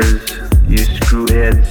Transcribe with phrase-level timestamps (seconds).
[0.00, 1.66] fuckers, you screwheads.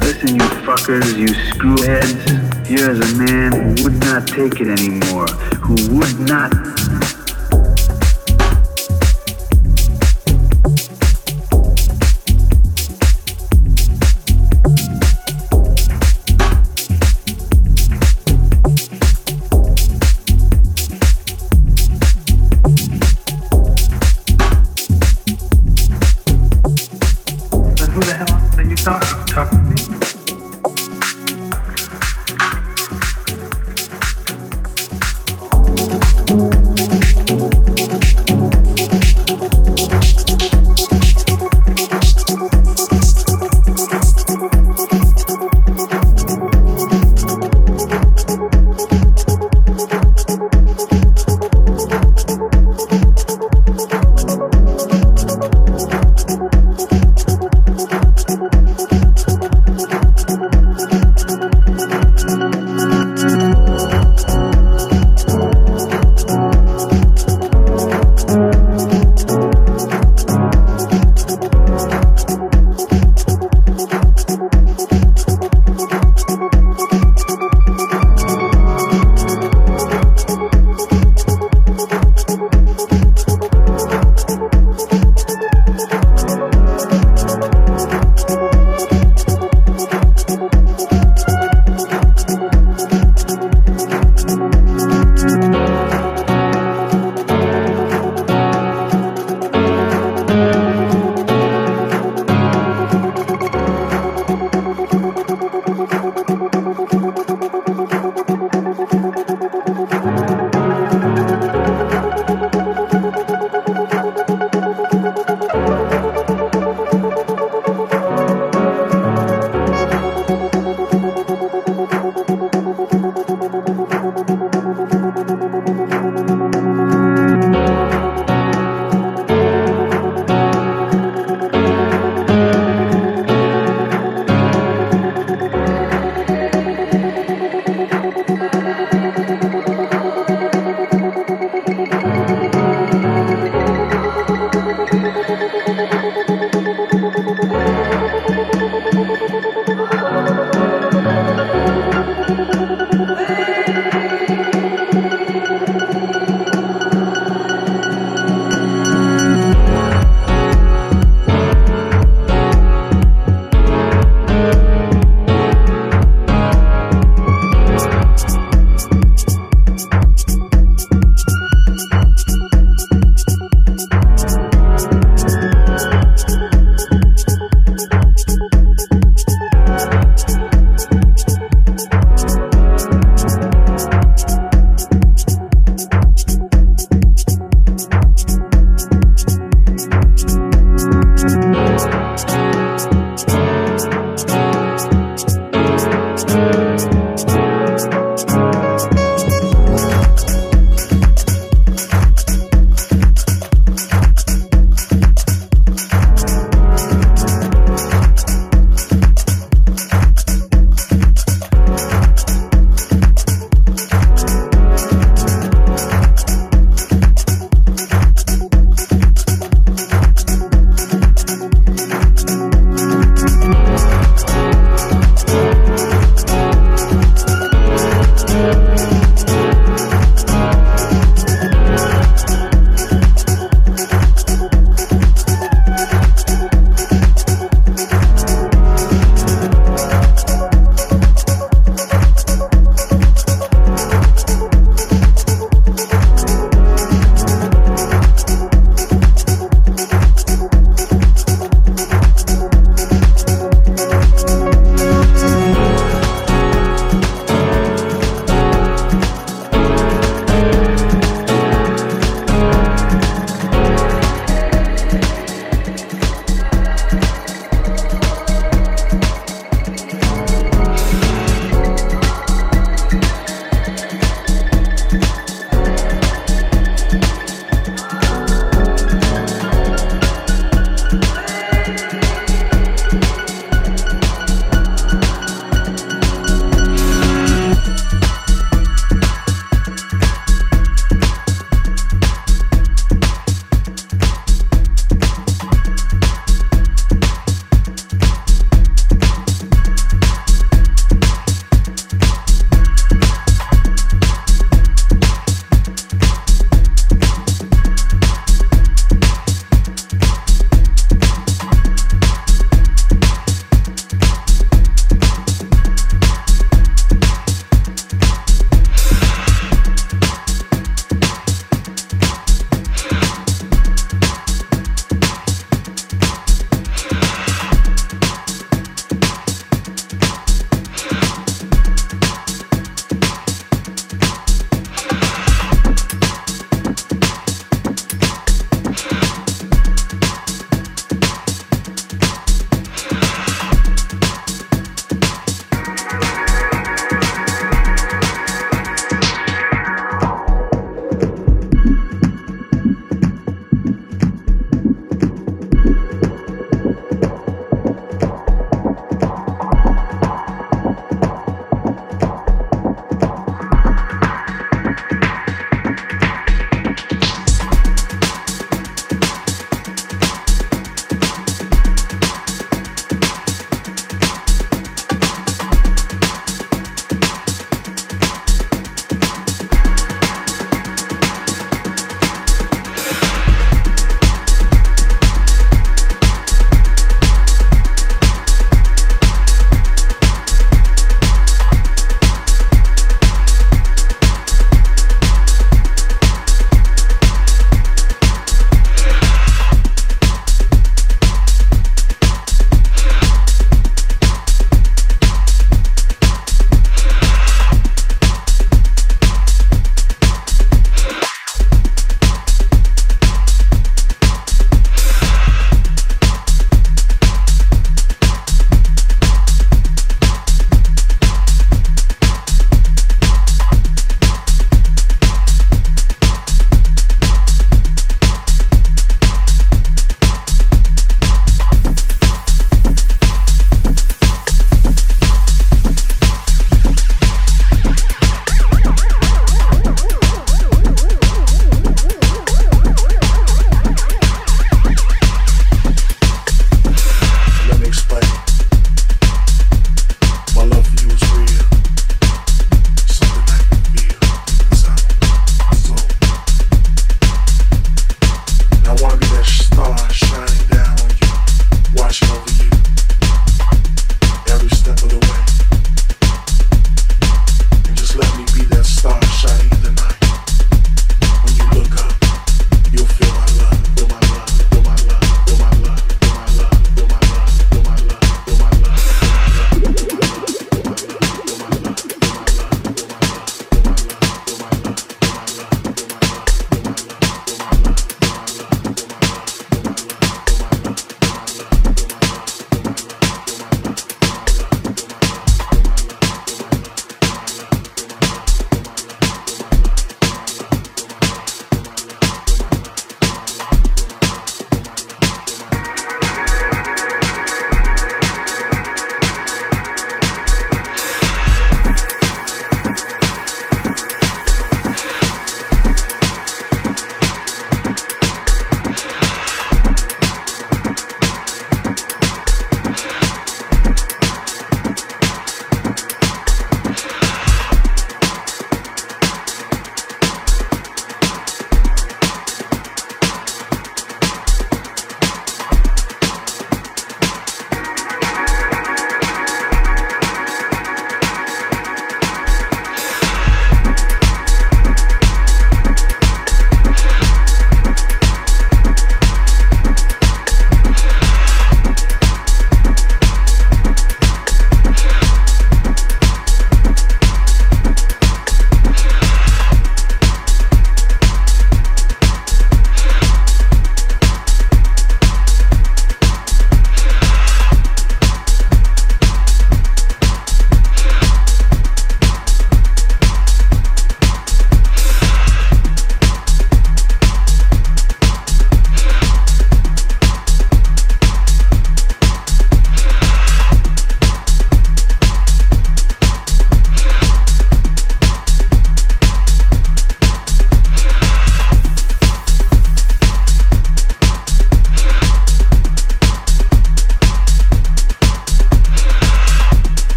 [0.00, 2.66] Listen, you fuckers, you screwheads.
[2.66, 5.26] Here is a man who would not take it anymore,
[5.60, 6.52] who would not